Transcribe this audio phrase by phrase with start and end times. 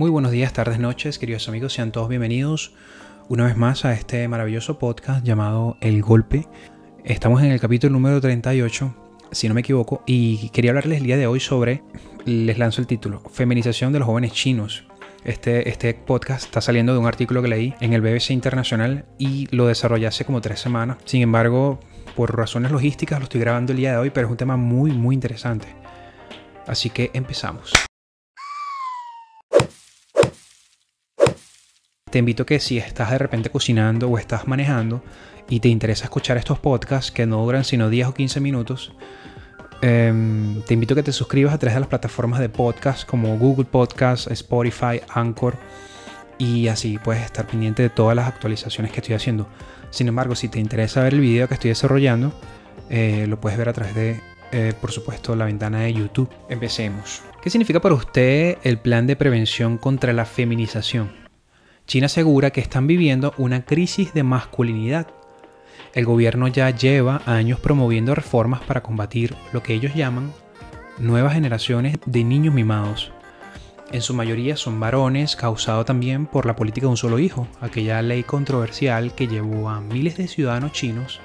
[0.00, 2.72] Muy buenos días, tardes, noches, queridos amigos, sean todos bienvenidos
[3.28, 6.48] una vez más a este maravilloso podcast llamado El Golpe.
[7.04, 8.94] Estamos en el capítulo número 38,
[9.30, 11.82] si no me equivoco, y quería hablarles el día de hoy sobre,
[12.24, 14.86] les lanzo el título, Feminización de los jóvenes chinos.
[15.22, 19.54] Este, este podcast está saliendo de un artículo que leí en el BBC Internacional y
[19.54, 20.96] lo desarrollé hace como tres semanas.
[21.04, 21.78] Sin embargo,
[22.16, 24.92] por razones logísticas lo estoy grabando el día de hoy, pero es un tema muy,
[24.92, 25.68] muy interesante.
[26.66, 27.89] Así que empezamos.
[32.10, 35.02] Te invito a que si estás de repente cocinando o estás manejando
[35.48, 38.92] y te interesa escuchar estos podcasts que no duran sino 10 o 15 minutos,
[39.80, 43.38] em, te invito a que te suscribas a través de las plataformas de podcast como
[43.38, 45.56] Google Podcasts, Spotify, Anchor
[46.36, 49.46] y así puedes estar pendiente de todas las actualizaciones que estoy haciendo.
[49.90, 52.32] Sin embargo, si te interesa ver el video que estoy desarrollando,
[52.88, 56.30] eh, lo puedes ver a través de, eh, por supuesto, la ventana de YouTube.
[56.48, 57.22] Empecemos.
[57.40, 61.19] ¿Qué significa para usted el plan de prevención contra la feminización?
[61.90, 65.08] China asegura que están viviendo una crisis de masculinidad.
[65.92, 70.32] El gobierno ya lleva años promoviendo reformas para combatir lo que ellos llaman
[70.98, 73.10] nuevas generaciones de niños mimados.
[73.90, 78.00] En su mayoría son varones, causado también por la política de un solo hijo, aquella
[78.02, 81.18] ley controversial que llevó a miles de ciudadanos chinos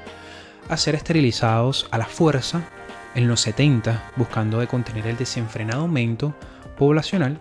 [0.68, 2.68] a ser esterilizados a la fuerza
[3.14, 6.34] en los 70, buscando de contener el desenfrenado aumento
[6.76, 7.40] poblacional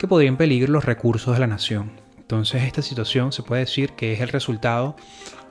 [0.00, 2.09] que podría impedir los recursos de la nación.
[2.30, 4.94] Entonces esta situación se puede decir que es el resultado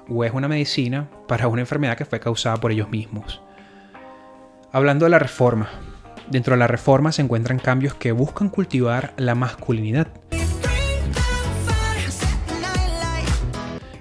[0.07, 3.41] o es una medicina para una enfermedad que fue causada por ellos mismos.
[4.71, 5.67] Hablando de la reforma,
[6.29, 10.07] dentro de la reforma se encuentran cambios que buscan cultivar la masculinidad.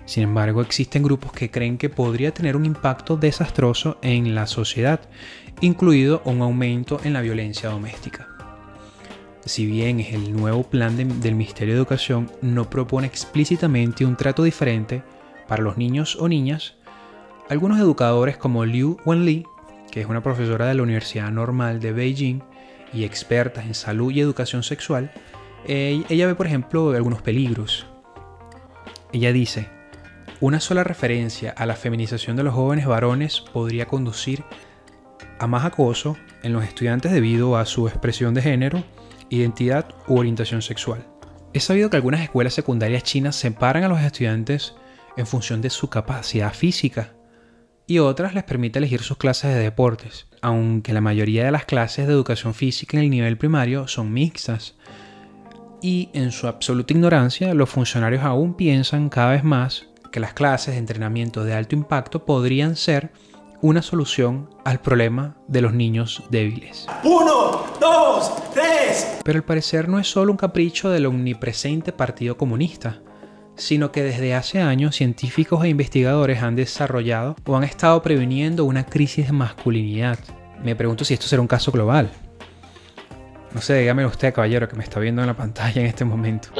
[0.04, 5.00] Sin embargo, existen grupos que creen que podría tener un impacto desastroso en la sociedad,
[5.60, 8.27] incluido un aumento en la violencia doméstica
[9.48, 14.42] si bien es el nuevo plan del Ministerio de Educación, no propone explícitamente un trato
[14.42, 15.02] diferente
[15.48, 16.74] para los niños o niñas,
[17.48, 19.46] algunos educadores como Liu Wenli,
[19.90, 22.42] que es una profesora de la Universidad Normal de Beijing
[22.92, 25.10] y experta en salud y educación sexual,
[25.66, 27.86] eh, ella ve por ejemplo algunos peligros.
[29.12, 29.68] Ella dice,
[30.40, 34.44] una sola referencia a la feminización de los jóvenes varones podría conducir
[35.38, 38.84] a más acoso en los estudiantes debido a su expresión de género
[39.30, 41.06] identidad u orientación sexual.
[41.52, 44.74] Es sabido que algunas escuelas secundarias chinas separan a los estudiantes
[45.16, 47.14] en función de su capacidad física
[47.86, 52.06] y otras les permite elegir sus clases de deportes, aunque la mayoría de las clases
[52.06, 54.76] de educación física en el nivel primario son mixtas.
[55.80, 60.74] Y en su absoluta ignorancia, los funcionarios aún piensan cada vez más que las clases
[60.74, 63.10] de entrenamiento de alto impacto podrían ser
[63.60, 66.86] una solución al problema de los niños débiles.
[67.02, 69.18] ¡Uno, dos, tres!
[69.24, 73.00] Pero al parecer no es solo un capricho del omnipresente Partido Comunista,
[73.56, 78.86] sino que desde hace años científicos e investigadores han desarrollado o han estado previniendo una
[78.86, 80.18] crisis de masculinidad.
[80.62, 82.10] Me pregunto si esto será un caso global.
[83.52, 86.50] No sé, dígame usted, caballero, que me está viendo en la pantalla en este momento.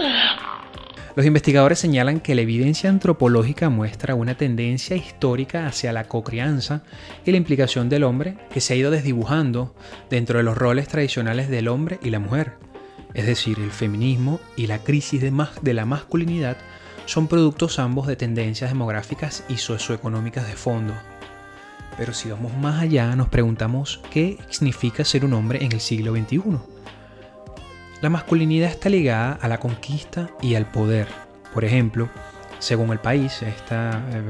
[1.18, 6.84] Los investigadores señalan que la evidencia antropológica muestra una tendencia histórica hacia la cocrianza
[7.26, 9.74] y la implicación del hombre que se ha ido desdibujando
[10.10, 12.52] dentro de los roles tradicionales del hombre y la mujer.
[13.14, 16.56] Es decir, el feminismo y la crisis de, la masculinidad
[17.06, 20.94] son productos ambos de tendencias demográficas y socioeconómicas de fondo.
[21.96, 26.14] Pero si vamos más allá, nos preguntamos qué significa ser un hombre en el siglo
[26.14, 26.77] XXI.
[28.00, 31.08] La masculinidad está ligada a la conquista y al poder.
[31.52, 32.08] Por ejemplo,
[32.60, 33.74] según el país, este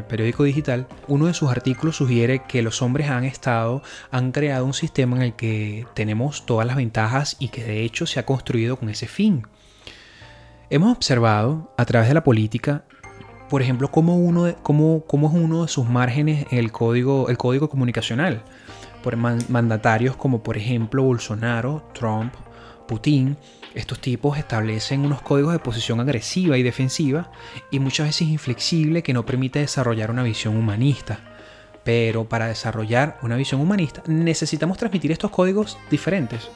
[0.08, 4.72] periódico digital, uno de sus artículos sugiere que los hombres han estado, han creado un
[4.72, 8.78] sistema en el que tenemos todas las ventajas y que de hecho se ha construido
[8.78, 9.46] con ese fin.
[10.70, 12.84] Hemos observado a través de la política,
[13.50, 18.42] por ejemplo, cómo, uno es uno de sus márgenes código, el código comunicacional
[19.02, 22.34] por mandatarios como por ejemplo Bolsonaro, Trump,
[22.88, 23.36] Putin,
[23.74, 27.30] estos tipos establecen unos códigos de posición agresiva y defensiva
[27.70, 31.20] y muchas veces inflexible que no permite desarrollar una visión humanista.
[31.84, 36.48] Pero para desarrollar una visión humanista necesitamos transmitir estos códigos diferentes.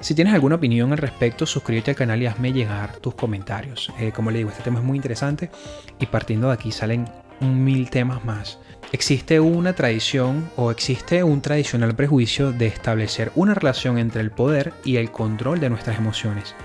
[0.00, 3.92] Si tienes alguna opinión al respecto, suscríbete al canal y hazme llegar tus comentarios.
[3.98, 5.50] Eh, como le digo, este tema es muy interesante
[5.98, 7.06] y partiendo de aquí salen
[7.40, 8.58] mil temas más.
[8.92, 14.72] Existe una tradición o existe un tradicional prejuicio de establecer una relación entre el poder
[14.84, 16.56] y el control de nuestras emociones.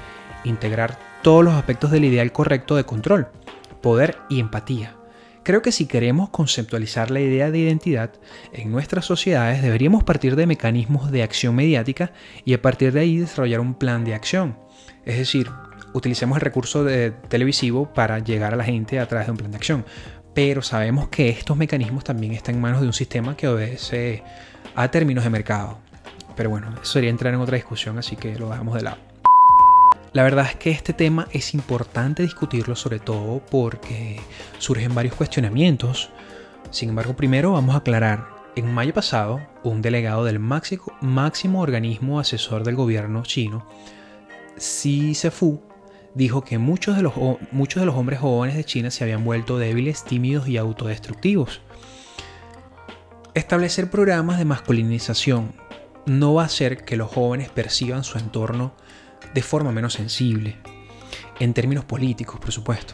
[0.43, 3.27] Integrar todos los aspectos del ideal correcto de control,
[3.81, 4.95] poder y empatía.
[5.43, 8.11] Creo que si queremos conceptualizar la idea de identidad
[8.51, 12.11] en nuestras sociedades deberíamos partir de mecanismos de acción mediática
[12.43, 14.57] y a partir de ahí desarrollar un plan de acción.
[15.05, 15.51] Es decir,
[15.93, 19.51] utilicemos el recurso de televisivo para llegar a la gente a través de un plan
[19.51, 19.85] de acción.
[20.35, 24.21] Pero sabemos que estos mecanismos también están en manos de un sistema que obedece
[24.75, 25.79] a términos de mercado.
[26.35, 28.97] Pero bueno, eso sería entrar en otra discusión, así que lo dejamos de lado.
[30.11, 34.19] La verdad es que este tema es importante discutirlo, sobre todo porque
[34.59, 36.09] surgen varios cuestionamientos.
[36.69, 38.27] Sin embargo, primero vamos a aclarar.
[38.57, 43.65] En mayo pasado, un delegado del máximo, organismo asesor del gobierno chino,
[44.57, 45.61] Xi Sefu,
[46.15, 47.13] dijo que muchos de, los,
[47.51, 51.61] muchos de los hombres jóvenes de China se habían vuelto débiles, tímidos y autodestructivos.
[53.33, 55.53] Establecer programas de masculinización
[56.05, 58.73] no va a hacer que los jóvenes perciban su entorno
[59.33, 60.57] de forma menos sensible,
[61.39, 62.93] en términos políticos, por supuesto.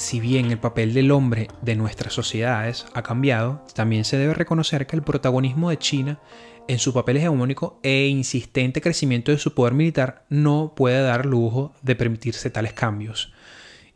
[0.00, 4.86] Si bien el papel del hombre de nuestras sociedades ha cambiado, también se debe reconocer
[4.86, 6.20] que el protagonismo de China
[6.68, 11.74] en su papel hegemónico e insistente crecimiento de su poder militar no puede dar lujo
[11.82, 13.34] de permitirse tales cambios.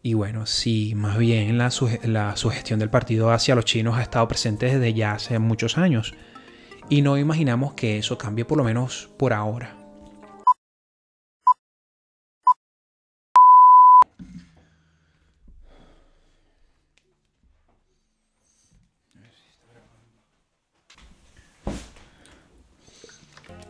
[0.02, 1.70] Y bueno, si más bien la,
[2.02, 6.14] la sugestión del partido hacia los chinos ha estado presente desde ya hace muchos años.
[6.90, 9.83] Y no imaginamos que eso cambie por lo menos por ahora.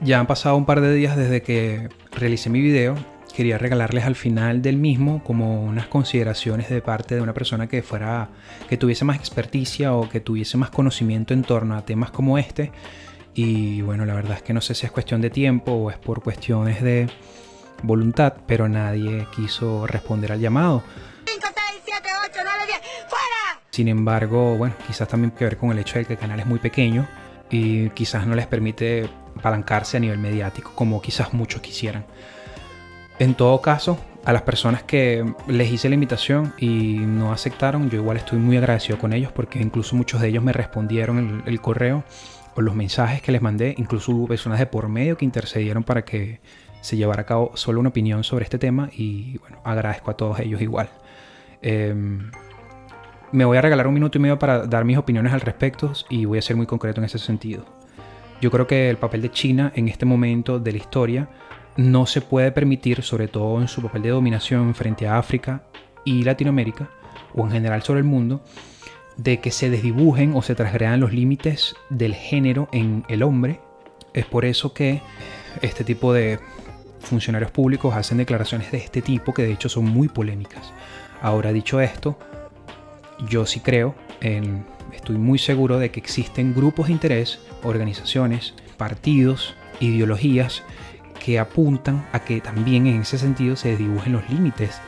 [0.05, 2.95] Ya han pasado un par de días desde que realicé mi video.
[3.35, 7.83] Quería regalarles al final del mismo como unas consideraciones de parte de una persona que
[7.83, 8.29] fuera
[8.69, 12.71] que tuviese más experticia o que tuviese más conocimiento en torno a temas como este.
[13.33, 15.97] Y bueno, la verdad es que no sé si es cuestión de tiempo o es
[15.97, 17.09] por cuestiones de
[17.83, 20.83] voluntad, pero nadie quiso responder al llamado.
[21.25, 22.79] 5, 6, 7, 8, 9, 10,
[23.09, 23.63] ¡fuera!
[23.71, 26.47] Sin embargo, bueno, quizás también que ver con el hecho de que el canal es
[26.47, 27.09] muy pequeño
[27.51, 29.09] y quizás no les permite
[29.45, 32.07] apalancarse a nivel mediático como quizás muchos quisieran.
[33.19, 37.99] En todo caso, a las personas que les hice la invitación y no aceptaron, yo
[37.99, 42.05] igual estoy muy agradecido con ellos porque incluso muchos de ellos me respondieron el, correo
[42.55, 46.07] o los mensajes que les mandé, incluso hubo personas de por medio que intercedieron para
[46.07, 46.41] que
[46.81, 50.41] se llevara a cabo solo una opinión sobre este tema y bueno, agradezco a todos
[50.41, 50.89] ellos igual.
[51.61, 52.31] Em,
[53.31, 56.25] me voy a regalar un minuto y medio para dar mis opiniones al respecto y
[56.25, 57.84] voy a ser muy concreto en ese sentido.
[58.41, 61.29] Yo creo que el papel de China en este momento de la historia
[61.77, 65.65] no se puede permitir, sobre todo en su papel de dominación frente a África
[66.05, 66.91] y Latinoamérica,
[67.35, 68.45] o en general sobre el mundo,
[69.17, 73.61] de que se desdibujen o se transgredan los límites del género en el hombre.
[74.13, 75.03] Es por eso que
[75.63, 76.39] este tipo de
[77.01, 80.73] funcionarios públicos hacen declaraciones de este tipo que de hecho son muy polémicas.
[81.23, 82.19] Ahora dicho esto,
[83.29, 83.95] yo sí creo
[84.93, 90.63] estoy muy seguro de que existen grupos de interés, organizaciones, partidos, ideologías
[91.25, 94.81] que apuntan a que también en ese sentido se dibujen los límites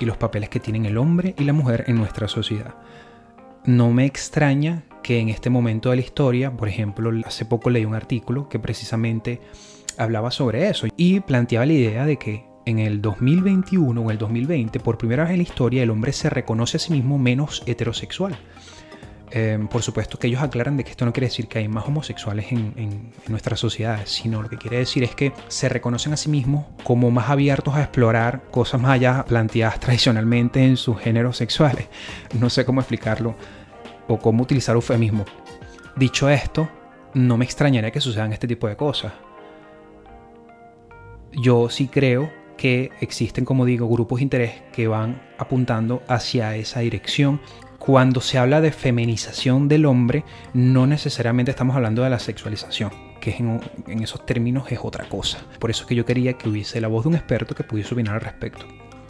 [0.00, 2.74] y los papeles que tienen el hombre y la mujer en nuestra sociedad.
[3.64, 7.84] No me extraña que en este momento de la historia, por ejemplo, hace poco leí
[7.84, 9.40] un artículo que precisamente
[9.98, 14.80] hablaba sobre eso y planteaba la idea de que en el 2021 o el 2020,
[14.80, 18.36] por primera vez en la historia, el hombre se reconoce a sí mismo menos heterosexual.
[19.34, 21.86] Em, por supuesto que ellos aclaran de que esto no quiere decir que hay más
[21.86, 26.18] homosexuales en, en, nuestras sociedades, sino lo que quiere decir es que se reconocen a
[26.18, 31.38] sí mismos como más abiertos a explorar cosas más allá planteadas tradicionalmente en sus géneros
[31.38, 31.88] sexuales.
[32.38, 33.34] No sé cómo explicarlo
[34.06, 35.24] o cómo utilizar eufemismo.
[35.96, 36.68] Dicho esto,
[37.14, 39.14] no me extrañaría que sucedan este tipo de cosas.
[41.32, 46.80] Yo sí creo que existen, como digo, grupos de interés que van apuntando hacia esa
[46.80, 47.40] dirección
[47.84, 50.24] cuando se habla de feminización del hombre,
[50.54, 53.60] no necesariamente estamos hablando de la sexualización, que en,
[54.00, 55.44] esos términos es otra cosa.
[55.58, 57.94] Por eso es que yo quería que hubiese la voz de un experto que pudiese
[57.94, 58.66] opinar al respecto.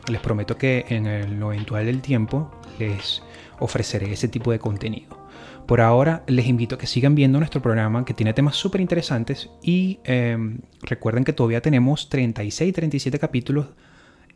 [0.09, 3.23] Les prometo que en lo eventual del tiempo les
[3.59, 5.19] ofreceré ese tipo de contenido.
[5.67, 9.51] Por ahora les invito a que sigan viendo nuestro programa que tiene temas súper interesantes
[9.61, 13.67] y em, recuerden que todavía tenemos 36, 37 capítulos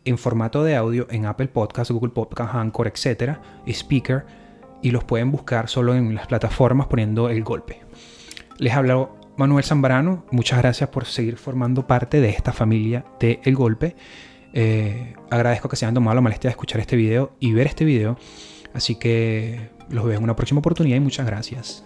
[0.06, 3.38] en formato de audio en Apple Podcast, Google Podcast, Anchor, etc.
[3.66, 4.24] Speaker
[4.82, 7.82] y los pueden buscar solo en las plataformas poniendo el golpe.
[8.58, 13.54] Les habló Manuel Zambrano, muchas gracias por seguir formando parte de esta familia de El
[13.54, 13.96] Golpe.
[14.54, 17.84] Eh, agradezco que se hayan tomado la molestia de escuchar este video y ver este
[17.84, 18.16] video.
[18.72, 21.84] Así que los veo en una próxima oportunidad y muchas gracias.